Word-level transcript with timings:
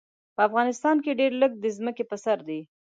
په 0.35 0.41
افغانستان 0.47 0.95
کې 1.03 1.17
ډېر 1.19 1.31
لږ 1.41 1.51
د 1.59 1.65
ځمکې 1.77 2.03
په 2.07 2.15
سر 2.23 2.37
دي. 2.47 2.59